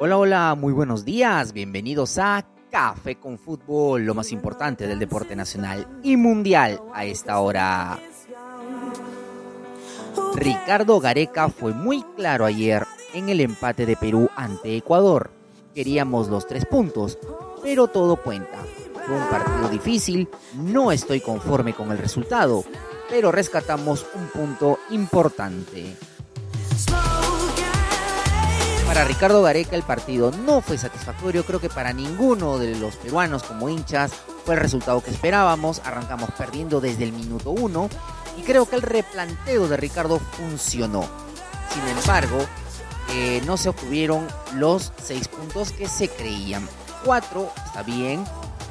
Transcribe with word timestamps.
Hola, 0.00 0.16
hola, 0.16 0.54
muy 0.54 0.72
buenos 0.72 1.04
días. 1.04 1.52
Bienvenidos 1.52 2.18
a 2.18 2.46
Café 2.70 3.16
con 3.16 3.36
Fútbol, 3.36 4.04
lo 4.04 4.14
más 4.14 4.30
importante 4.30 4.86
del 4.86 5.00
deporte 5.00 5.34
nacional 5.34 5.88
y 6.04 6.16
mundial 6.16 6.80
a 6.94 7.04
esta 7.04 7.40
hora. 7.40 7.98
Ricardo 10.36 11.00
Gareca 11.00 11.48
fue 11.48 11.74
muy 11.74 12.04
claro 12.14 12.44
ayer 12.44 12.86
en 13.12 13.28
el 13.28 13.40
empate 13.40 13.86
de 13.86 13.96
Perú 13.96 14.30
ante 14.36 14.76
Ecuador. 14.76 15.32
Queríamos 15.74 16.28
los 16.28 16.46
tres 16.46 16.64
puntos, 16.64 17.18
pero 17.60 17.88
todo 17.88 18.22
cuenta. 18.22 18.58
Fue 19.04 19.16
un 19.16 19.28
partido 19.28 19.68
difícil, 19.68 20.28
no 20.54 20.92
estoy 20.92 21.20
conforme 21.20 21.74
con 21.74 21.90
el 21.90 21.98
resultado, 21.98 22.62
pero 23.10 23.32
rescatamos 23.32 24.06
un 24.14 24.28
punto 24.28 24.78
importante. 24.90 25.96
Para 28.88 29.04
Ricardo 29.04 29.42
Gareca 29.42 29.76
el 29.76 29.82
partido 29.82 30.30
no 30.30 30.62
fue 30.62 30.78
satisfactorio, 30.78 31.44
creo 31.44 31.60
que 31.60 31.68
para 31.68 31.92
ninguno 31.92 32.56
de 32.56 32.74
los 32.74 32.96
peruanos 32.96 33.42
como 33.42 33.68
hinchas 33.68 34.12
fue 34.46 34.54
el 34.54 34.62
resultado 34.62 35.02
que 35.02 35.10
esperábamos, 35.10 35.82
arrancamos 35.84 36.30
perdiendo 36.30 36.80
desde 36.80 37.04
el 37.04 37.12
minuto 37.12 37.50
uno 37.50 37.90
y 38.38 38.42
creo 38.44 38.66
que 38.66 38.76
el 38.76 38.82
replanteo 38.82 39.68
de 39.68 39.76
Ricardo 39.76 40.18
funcionó. 40.18 41.06
Sin 41.70 41.86
embargo, 41.86 42.38
eh, 43.12 43.42
no 43.44 43.58
se 43.58 43.68
obtuvieron 43.68 44.26
los 44.54 44.90
seis 44.96 45.28
puntos 45.28 45.70
que 45.72 45.86
se 45.86 46.08
creían. 46.08 46.66
Cuatro 47.04 47.52
está 47.66 47.82
bien, 47.82 48.24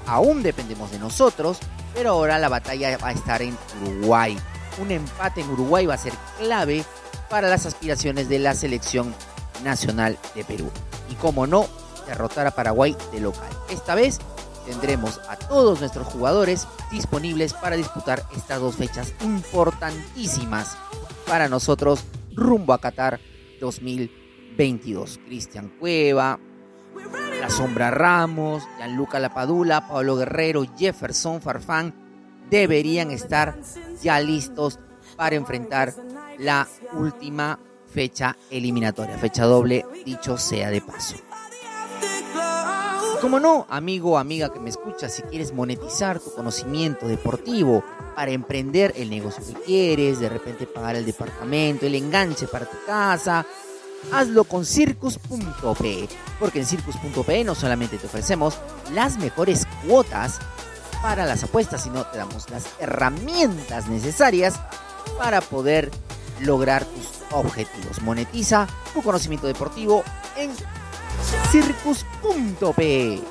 aún 0.08 0.42
dependemos 0.42 0.90
de 0.90 0.98
nosotros, 0.98 1.60
pero 1.94 2.10
ahora 2.10 2.40
la 2.40 2.50
batalla 2.50 2.98
va 2.98 3.10
a 3.10 3.14
estar 3.14 3.44
en 3.44 3.56
Uruguay. 3.86 4.36
Un 4.82 4.90
empate 4.90 5.42
en 5.42 5.52
Uruguay 5.52 5.86
va 5.86 5.94
a 5.94 6.00
ser 6.00 6.14
clave 6.40 6.84
para 7.30 7.50
las 7.50 7.68
aspiraciones 7.68 8.30
de 8.30 8.40
la 8.40 8.56
selección 8.56 9.14
nacional 9.64 10.18
de 10.36 10.44
Perú. 10.44 10.70
Y 11.10 11.16
como 11.16 11.48
no, 11.48 11.68
derrotar 12.08 12.48
a 12.48 12.52
Paraguay 12.52 12.96
de 13.12 13.20
local. 13.20 13.50
Esta 13.70 13.96
vez 13.96 14.20
tendremos 14.66 15.20
a 15.30 15.38
todos 15.38 15.80
nuestros 15.80 16.08
jugadores 16.08 16.68
disponibles 16.92 17.54
para 17.54 17.76
disputar 17.76 18.24
estas 18.36 18.60
dos 18.60 18.76
fechas 18.76 19.14
importantísimas 19.22 20.78
para 21.26 21.48
nosotros 21.48 22.04
rumbo 22.34 22.74
a 22.74 22.80
Qatar 22.80 23.20
2022. 23.60 25.20
Cristian 25.26 25.70
Cueva, 25.80 26.40
La 27.40 27.50
Sombra 27.50 27.92
Ramos, 27.92 28.64
Gianluca 28.78 29.20
Lapadula, 29.20 29.88
Pablo 29.88 30.18
Guerrero, 30.18 30.66
Jefferson 30.78 31.42
Farfán 31.42 31.94
deberían 32.50 33.12
estar 33.12 33.60
ya 34.02 34.20
listos 34.20 34.80
para 35.16 35.36
enfrentar 35.36 35.94
la 36.38 36.68
última 36.94 37.60
fecha 37.92 38.38
eliminatoria, 38.52 39.18
fecha 39.18 39.46
doble, 39.46 39.86
dicho 40.06 40.38
sea 40.38 40.70
de 40.70 40.82
paso. 40.82 41.16
como 43.22 43.40
no, 43.40 43.66
amigo 43.70 44.12
o 44.12 44.18
amiga 44.18 44.54
que 44.54 44.60
me 44.60 44.70
escucha, 44.70 45.10
si 45.10 45.22
quieres 45.24 45.54
monetizar 45.54 46.20
tu 46.20 46.32
conocimiento 46.34 47.08
deportivo 47.08 47.84
para 48.16 48.32
emprender 48.32 48.94
el 48.96 49.10
negocio 49.10 49.44
que 49.46 49.62
quieres, 49.62 50.20
de 50.20 50.30
repente 50.30 50.68
pagar 50.68 50.96
el 50.96 51.06
departamento, 51.06 51.86
el 51.86 51.96
enganche 51.96 52.48
para 52.48 52.66
tu 52.66 52.78
casa, 52.86 53.46
hazlo 54.12 54.44
con 54.44 54.66
circus.pe, 54.66 56.08
porque 56.40 56.60
en 56.60 56.66
circus.pe 56.66 57.44
no 57.44 57.56
solamente 57.56 57.98
te 57.98 58.08
ofrecemos 58.08 58.58
las 58.94 59.18
mejores 59.18 59.66
cuotas 59.86 60.40
para 61.02 61.26
las 61.26 61.44
apuestas, 61.44 61.84
sino 61.84 62.06
te 62.08 62.18
damos 62.18 62.50
las 62.50 62.66
herramientas 62.80 63.88
necesarias 63.88 64.60
para 65.18 65.42
poder 65.42 65.92
lograr 66.42 66.86
tus 66.86 67.07
objetivos. 67.32 68.02
Monetiza 68.02 68.68
tu 68.94 69.02
conocimiento 69.02 69.48
deportivo 69.48 70.04
en 70.36 70.52
circus.pe. 71.52 73.22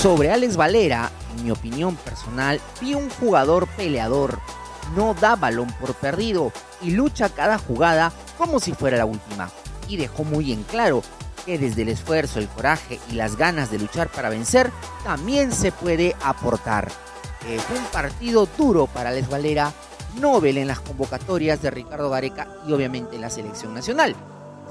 Sobre 0.00 0.32
Alex 0.32 0.56
Valera, 0.56 1.10
en 1.36 1.44
mi 1.44 1.50
opinión 1.50 1.94
personal, 1.96 2.60
vi 2.80 2.94
un 2.94 3.10
jugador 3.10 3.66
peleador. 3.68 4.38
No 4.96 5.14
da 5.14 5.36
balón 5.36 5.68
por 5.78 5.94
perdido 5.94 6.52
y 6.80 6.92
lucha 6.92 7.28
cada 7.28 7.58
jugada 7.58 8.12
como 8.38 8.60
si 8.60 8.72
fuera 8.72 8.96
la 8.96 9.04
última. 9.04 9.50
Y 9.88 9.98
dejó 9.98 10.24
muy 10.24 10.52
en 10.52 10.62
claro 10.62 11.02
que 11.44 11.58
desde 11.58 11.82
el 11.82 11.90
esfuerzo, 11.90 12.38
el 12.38 12.48
coraje 12.48 12.98
y 13.10 13.14
las 13.14 13.36
ganas 13.36 13.70
de 13.70 13.78
luchar 13.78 14.08
para 14.08 14.30
vencer, 14.30 14.70
también 15.04 15.52
se 15.52 15.72
puede 15.72 16.16
aportar. 16.22 16.90
Fue 17.40 17.78
un 17.78 17.84
partido 17.86 18.46
duro 18.56 18.86
para 18.86 19.10
Les 19.10 19.28
Valera, 19.28 19.72
Nobel 20.20 20.58
en 20.58 20.68
las 20.68 20.80
convocatorias 20.80 21.62
de 21.62 21.70
Ricardo 21.70 22.10
Gareca 22.10 22.48
y 22.66 22.72
obviamente 22.72 23.16
en 23.16 23.22
la 23.22 23.30
selección 23.30 23.74
nacional. 23.74 24.14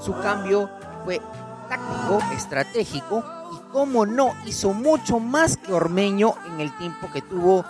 Su 0.00 0.12
cambio 0.20 0.70
fue 1.04 1.20
táctico, 1.68 2.20
estratégico 2.34 3.24
y 3.52 3.72
como 3.72 4.06
no 4.06 4.32
hizo 4.46 4.72
mucho 4.72 5.18
más 5.18 5.56
que 5.56 5.72
Ormeño 5.72 6.34
en 6.46 6.60
el 6.60 6.76
tiempo 6.78 7.08
que 7.12 7.22
tuvo 7.22 7.64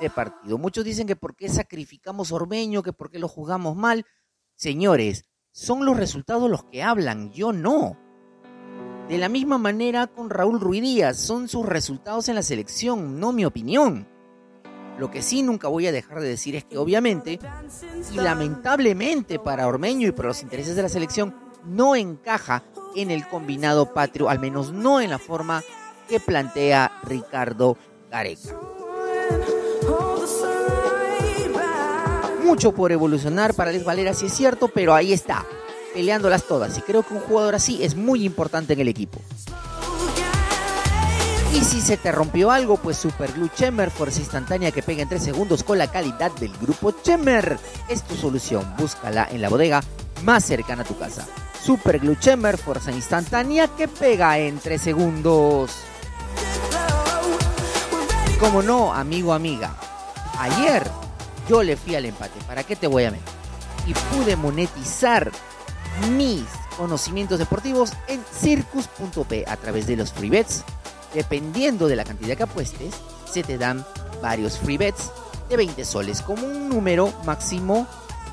de 0.00 0.10
partido. 0.10 0.58
Muchos 0.58 0.84
dicen 0.84 1.06
que 1.06 1.16
por 1.16 1.36
qué 1.36 1.48
sacrificamos 1.48 2.32
Ormeño, 2.32 2.82
que 2.82 2.92
por 2.92 3.10
qué 3.10 3.18
lo 3.18 3.28
jugamos 3.28 3.76
mal. 3.76 4.04
Señores, 4.54 5.24
son 5.52 5.84
los 5.84 5.96
resultados 5.96 6.50
los 6.50 6.64
que 6.64 6.82
hablan, 6.82 7.32
yo 7.32 7.52
no. 7.52 7.96
De 9.08 9.18
la 9.18 9.28
misma 9.28 9.58
manera 9.58 10.06
con 10.06 10.30
Raúl 10.30 10.60
Ruidíaz, 10.60 11.18
son 11.18 11.48
sus 11.48 11.64
resultados 11.64 12.28
en 12.28 12.34
la 12.34 12.42
selección, 12.42 13.20
no 13.20 13.32
mi 13.32 13.44
opinión. 13.44 14.08
Lo 14.98 15.10
que 15.10 15.22
sí 15.22 15.42
nunca 15.42 15.68
voy 15.68 15.86
a 15.86 15.92
dejar 15.92 16.20
de 16.20 16.28
decir 16.28 16.56
es 16.56 16.64
que 16.64 16.78
obviamente 16.78 17.38
y 18.12 18.16
lamentablemente 18.16 19.38
para 19.38 19.66
Ormeño 19.66 20.08
y 20.08 20.12
para 20.12 20.28
los 20.28 20.42
intereses 20.42 20.74
de 20.74 20.82
la 20.82 20.88
selección 20.88 21.34
no 21.64 21.96
encaja 21.96 22.62
en 22.94 23.10
el 23.10 23.26
combinado 23.28 23.92
patrio, 23.92 24.30
al 24.30 24.38
menos 24.38 24.72
no 24.72 25.00
en 25.00 25.10
la 25.10 25.18
forma 25.18 25.62
que 26.08 26.20
plantea 26.20 27.00
Ricardo 27.02 27.76
Gareca. 28.10 28.56
Mucho 32.42 32.72
por 32.72 32.92
evolucionar 32.92 33.54
para 33.54 33.72
Les 33.72 33.84
Valera, 33.84 34.14
sí 34.14 34.26
es 34.26 34.32
cierto, 34.32 34.68
pero 34.68 34.94
ahí 34.94 35.12
está, 35.12 35.44
peleándolas 35.92 36.44
todas. 36.44 36.78
Y 36.78 36.80
creo 36.80 37.02
que 37.02 37.12
un 37.12 37.20
jugador 37.20 37.56
así 37.56 37.82
es 37.82 37.96
muy 37.96 38.24
importante 38.24 38.72
en 38.72 38.80
el 38.80 38.88
equipo. 38.88 39.20
Y 41.56 41.64
si 41.64 41.80
se 41.80 41.96
te 41.96 42.12
rompió 42.12 42.50
algo, 42.50 42.76
pues 42.76 42.98
Super 42.98 43.32
Glue 43.32 43.48
Chemer, 43.48 43.90
fuerza 43.90 44.20
instantánea 44.20 44.72
que 44.72 44.82
pega 44.82 45.00
en 45.00 45.08
3 45.08 45.22
segundos 45.22 45.62
con 45.62 45.78
la 45.78 45.90
calidad 45.90 46.30
del 46.32 46.52
grupo 46.58 46.92
Chemer. 47.02 47.58
Es 47.88 48.02
tu 48.02 48.14
solución, 48.14 48.74
búscala 48.76 49.26
en 49.30 49.40
la 49.40 49.48
bodega 49.48 49.82
más 50.22 50.44
cercana 50.44 50.82
a 50.82 50.84
tu 50.84 50.98
casa. 50.98 51.26
Super 51.64 51.98
Glue 51.98 52.18
Chemer, 52.20 52.58
fuerza 52.58 52.92
instantánea 52.92 53.68
que 53.68 53.88
pega 53.88 54.36
en 54.36 54.58
3 54.58 54.82
segundos. 54.82 55.78
Como 58.38 58.62
no, 58.62 58.92
amigo, 58.92 59.32
amiga, 59.32 59.74
ayer 60.38 60.86
yo 61.48 61.62
le 61.62 61.78
fui 61.78 61.94
al 61.94 62.04
empate, 62.04 62.38
¿para 62.46 62.64
qué 62.64 62.76
te 62.76 62.86
voy 62.86 63.04
a 63.04 63.12
meter? 63.12 63.32
Y 63.86 63.94
pude 64.14 64.36
monetizar 64.36 65.32
mis 66.10 66.44
conocimientos 66.76 67.38
deportivos 67.38 67.94
en 68.08 68.22
circus.p 68.30 69.44
a 69.48 69.56
través 69.56 69.86
de 69.86 69.96
los 69.96 70.12
free 70.12 70.28
bets. 70.28 70.62
Dependiendo 71.16 71.88
de 71.88 71.96
la 71.96 72.04
cantidad 72.04 72.36
que 72.36 72.42
apuestes, 72.42 72.94
se 73.24 73.42
te 73.42 73.56
dan 73.56 73.82
varios 74.20 74.58
free 74.58 74.76
bets 74.76 75.10
de 75.48 75.56
20 75.56 75.82
soles, 75.86 76.20
como 76.20 76.46
un 76.46 76.68
número 76.68 77.10
máximo 77.24 77.86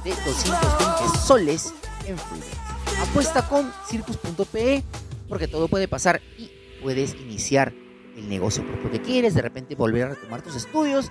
de 0.04 0.10
220 0.10 1.18
soles 1.26 1.74
en 2.06 2.18
free 2.18 2.42
bets. 2.42 3.00
Apuesta 3.10 3.48
con 3.48 3.72
circus.pe 3.90 4.84
porque 5.30 5.48
todo 5.48 5.70
puede 5.70 5.88
pasar 5.88 6.20
y 6.38 6.52
puedes 6.82 7.14
iniciar 7.14 7.72
el 8.18 8.28
negocio 8.28 8.68
propio 8.68 8.92
que 8.92 9.02
quieres, 9.02 9.34
de 9.34 9.42
repente 9.42 9.76
volver 9.76 10.04
a 10.04 10.10
retomar 10.10 10.42
tus 10.42 10.58
estudios 10.58 11.10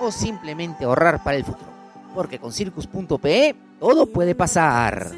o 0.00 0.10
simplemente 0.10 0.86
ahorrar 0.86 1.22
para 1.22 1.36
el 1.36 1.44
futuro. 1.44 1.70
Porque 2.16 2.40
con 2.40 2.52
circus.pe 2.52 3.54
todo 3.78 4.06
puede 4.06 4.34
pasar. 4.34 5.12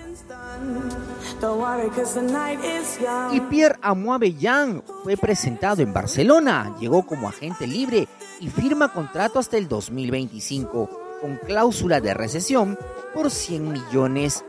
Y 3.32 3.40
Pierre 3.40 3.78
Amoabellan 3.82 4.82
fue 5.02 5.16
presentado 5.16 5.82
en 5.82 5.92
Barcelona, 5.92 6.74
llegó 6.80 7.06
como 7.06 7.28
agente 7.28 7.66
libre 7.66 8.08
y 8.40 8.48
firma 8.48 8.92
contrato 8.92 9.38
hasta 9.38 9.56
el 9.56 9.68
2025 9.68 11.18
con 11.20 11.36
cláusula 11.36 12.00
de 12.00 12.14
recesión 12.14 12.78
por 13.12 13.30
100 13.30 13.72
millones 13.72 14.44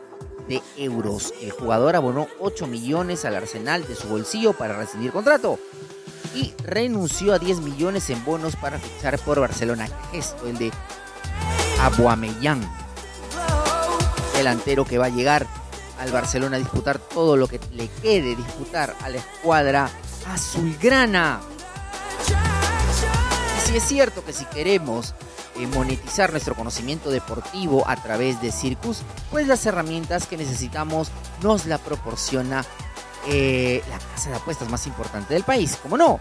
de 0.47 0.62
euros. 0.77 1.33
El 1.42 1.51
jugador 1.51 1.95
abonó 1.95 2.27
8 2.39 2.68
millones 2.68 3.25
al 3.25 3.36
Arsenal 3.36 3.88
de 3.88 3.95
su 3.95 4.07
bolsillo 4.07 4.53
para 4.53 4.77
rescindir 4.77 5.12
contrato 5.12 5.59
y 6.33 6.53
renunció 6.63 7.33
a 7.33 7.39
10 7.39 7.62
millones 7.62 8.09
en 8.09 8.24
bonos 8.25 8.56
para 8.56 8.80
fichar 8.80 9.18
por 9.19 9.39
Barcelona. 9.39 9.88
Gesto 10.12 10.47
el 10.47 10.57
de 10.57 10.71
Abuameyang, 11.81 12.62
delantero 14.36 14.86
que 14.86 14.97
va 14.97 15.06
a 15.06 15.09
llegar 15.09 15.47
al 16.00 16.12
Barcelona 16.12 16.57
disputar 16.57 17.00
todo 17.00 17.38
lo 17.38 17.47
que 17.47 17.59
le 17.74 17.88
quede 17.88 18.36
disputar 18.36 18.95
a 19.01 19.09
la 19.09 19.18
escuadra 19.18 19.89
azulgrana. 20.27 21.42
Y 23.57 23.68
si 23.68 23.77
es 23.77 23.83
cierto 23.83 24.24
que 24.24 24.33
si 24.33 24.45
queremos 24.45 25.13
eh, 25.57 25.68
monetizar 25.68 26.31
nuestro 26.31 26.56
conocimiento 26.56 27.09
deportivo 27.09 27.88
a 27.88 27.95
través 27.95 28.42
de 28.42 28.51
Circus, 28.51 29.03
pues 29.31 29.47
las 29.47 29.65
herramientas 29.65 30.27
que 30.27 30.38
necesitamos 30.38 31.09
nos 31.42 31.65
la 31.65 31.77
proporciona 31.77 32.65
eh, 33.27 33.81
la 33.89 33.97
casa 33.97 34.31
de 34.31 34.36
apuestas 34.36 34.69
más 34.69 34.86
importante 34.86 35.33
del 35.33 35.44
país. 35.44 35.77
¿Cómo 35.81 35.97
no? 35.97 36.19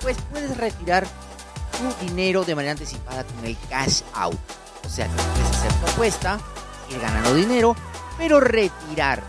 Pues 0.00 0.16
puedes 0.30 0.56
retirar 0.56 1.06
tu 1.06 2.06
dinero 2.06 2.44
de 2.44 2.54
manera 2.54 2.72
anticipada 2.72 3.24
con 3.24 3.44
el 3.44 3.56
cash 3.68 4.00
out. 4.14 4.38
O 4.84 4.88
sea 4.88 5.06
puedes 5.08 5.56
hacer 5.56 5.72
tu 5.74 5.86
apuesta, 5.90 6.40
ir 6.88 6.98
ganando 7.00 7.34
dinero, 7.34 7.76
pero 8.20 8.38
retirar 8.38 9.22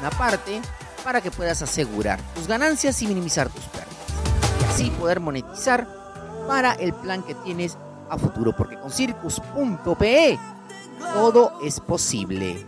una 0.00 0.08
parte 0.08 0.62
para 1.04 1.20
que 1.20 1.30
puedas 1.30 1.60
asegurar 1.60 2.18
tus 2.34 2.48
ganancias 2.48 3.02
y 3.02 3.06
minimizar 3.06 3.50
tus 3.50 3.62
pérdidas. 3.66 3.94
Y 4.62 4.64
así 4.64 4.90
poder 4.92 5.20
monetizar 5.20 5.86
para 6.46 6.72
el 6.72 6.94
plan 6.94 7.22
que 7.22 7.34
tienes 7.34 7.76
a 8.08 8.16
futuro, 8.16 8.56
porque 8.56 8.80
con 8.80 8.90
circus.pe 8.90 10.38
todo 11.12 11.60
es 11.62 11.78
posible. 11.78 12.64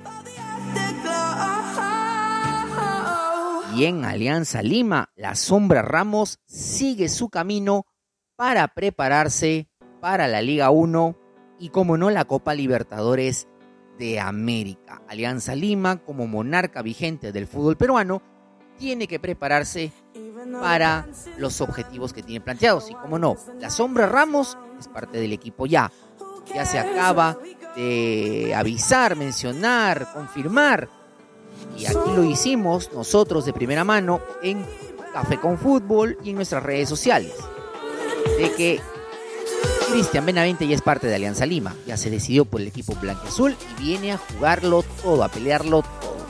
Y 3.74 3.84
en 3.86 4.04
Alianza 4.04 4.60
Lima, 4.60 5.08
la 5.16 5.34
Sombra 5.34 5.80
Ramos 5.80 6.40
sigue 6.44 7.08
su 7.08 7.30
camino 7.30 7.86
para 8.36 8.68
prepararse 8.68 9.70
para 10.02 10.28
la 10.28 10.42
Liga 10.42 10.68
1 10.68 11.16
y 11.58 11.70
como 11.70 11.96
no 11.96 12.10
la 12.10 12.26
Copa 12.26 12.54
Libertadores 12.54 13.48
de 14.00 14.18
América. 14.18 15.02
Alianza 15.06 15.54
Lima, 15.54 15.98
como 15.98 16.26
monarca 16.26 16.80
vigente 16.80 17.32
del 17.32 17.46
fútbol 17.46 17.76
peruano, 17.76 18.22
tiene 18.78 19.06
que 19.06 19.20
prepararse 19.20 19.92
para 20.60 21.06
los 21.36 21.60
objetivos 21.60 22.14
que 22.14 22.22
tiene 22.22 22.40
planteados. 22.40 22.90
Y 22.90 22.94
como 22.94 23.18
no, 23.18 23.36
la 23.60 23.68
Sombra 23.68 24.06
Ramos 24.06 24.56
es 24.78 24.88
parte 24.88 25.20
del 25.20 25.34
equipo 25.34 25.66
ya. 25.66 25.92
Ya 26.54 26.64
se 26.64 26.78
acaba 26.78 27.38
de 27.76 28.54
avisar, 28.56 29.16
mencionar, 29.16 30.10
confirmar. 30.14 30.88
Y 31.76 31.84
aquí 31.84 32.10
lo 32.16 32.24
hicimos 32.24 32.90
nosotros 32.94 33.44
de 33.44 33.52
primera 33.52 33.84
mano 33.84 34.22
en 34.42 34.64
Café 35.12 35.38
con 35.38 35.58
Fútbol 35.58 36.16
y 36.24 36.30
en 36.30 36.36
nuestras 36.36 36.62
redes 36.62 36.88
sociales. 36.88 37.34
De 38.38 38.50
que 38.54 38.80
Cristian 39.90 40.24
Benavente 40.24 40.68
ya 40.68 40.76
es 40.76 40.82
parte 40.82 41.08
de 41.08 41.16
Alianza 41.16 41.46
Lima. 41.46 41.74
Ya 41.84 41.96
se 41.96 42.10
decidió 42.10 42.44
por 42.44 42.60
el 42.60 42.68
equipo 42.68 42.94
blanqueazul 42.94 43.56
y 43.78 43.82
viene 43.82 44.12
a 44.12 44.18
jugarlo 44.18 44.84
todo, 45.02 45.24
a 45.24 45.28
pelearlo 45.28 45.82
todo. 45.82 46.20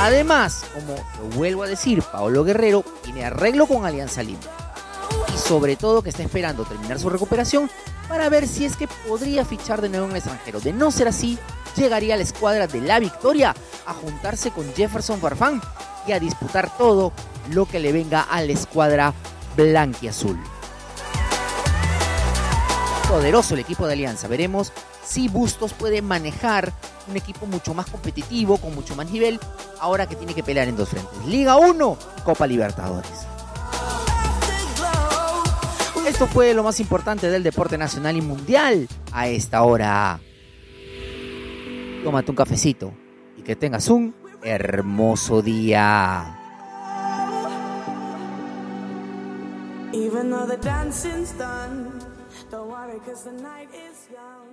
Además, 0.00 0.66
como 0.74 0.94
lo 0.94 1.36
vuelvo 1.36 1.62
a 1.62 1.66
decir, 1.66 2.02
Paolo 2.02 2.44
Guerrero 2.44 2.84
tiene 3.02 3.24
arreglo 3.24 3.66
con 3.66 3.86
Alianza 3.86 4.22
Lima. 4.22 4.40
Y 5.34 5.38
sobre 5.38 5.76
todo 5.76 6.02
que 6.02 6.10
está 6.10 6.22
esperando 6.22 6.64
terminar 6.64 7.00
su 7.00 7.08
recuperación 7.08 7.70
para 8.08 8.28
ver 8.28 8.46
si 8.46 8.66
es 8.66 8.76
que 8.76 8.88
podría 9.08 9.46
fichar 9.46 9.80
de 9.80 9.88
nuevo 9.88 10.04
en 10.04 10.10
el 10.10 10.18
extranjero. 10.18 10.60
De 10.60 10.74
no 10.74 10.90
ser 10.90 11.08
así, 11.08 11.38
llegaría 11.76 12.12
a 12.12 12.18
la 12.18 12.24
escuadra 12.24 12.66
de 12.66 12.82
la 12.82 13.00
victoria 13.00 13.54
a 13.86 13.94
juntarse 13.94 14.50
con 14.50 14.70
Jefferson 14.74 15.18
Farfán 15.18 15.62
y 16.06 16.12
a 16.12 16.20
disputar 16.20 16.76
todo 16.76 17.12
lo 17.52 17.64
que 17.64 17.80
le 17.80 17.92
venga 17.92 18.20
a 18.20 18.42
la 18.42 18.52
escuadra 18.52 19.14
blanquiazul. 19.56 20.38
Poderoso 23.08 23.54
el 23.54 23.60
equipo 23.60 23.86
de 23.86 23.92
Alianza. 23.92 24.28
Veremos 24.28 24.72
si 25.04 25.28
Bustos 25.28 25.72
puede 25.72 26.02
manejar 26.02 26.72
un 27.08 27.16
equipo 27.16 27.46
mucho 27.46 27.74
más 27.74 27.86
competitivo, 27.86 28.56
con 28.56 28.74
mucho 28.74 28.96
más 28.96 29.10
nivel, 29.10 29.38
ahora 29.80 30.06
que 30.08 30.16
tiene 30.16 30.34
que 30.34 30.42
pelear 30.42 30.68
en 30.68 30.76
dos 30.76 30.88
frentes. 30.88 31.24
Liga 31.26 31.56
1 31.56 31.98
y 32.18 32.20
Copa 32.22 32.46
Libertadores. 32.46 33.26
Esto 36.06 36.26
fue 36.26 36.52
lo 36.52 36.62
más 36.62 36.80
importante 36.80 37.30
del 37.30 37.42
deporte 37.42 37.78
nacional 37.78 38.16
y 38.16 38.20
mundial 38.20 38.88
a 39.12 39.26
esta 39.28 39.62
hora. 39.62 40.20
Tómate 42.04 42.30
un 42.30 42.36
cafecito 42.36 42.92
y 43.38 43.42
que 43.42 43.56
tengas 43.56 43.88
un 43.88 44.14
hermoso 44.42 45.40
día. 45.40 46.38
Don't 52.54 52.70
worry 52.70 53.00
cause 53.00 53.24
the 53.24 53.32
night 53.32 53.68
is 53.74 54.08
young. 54.12 54.43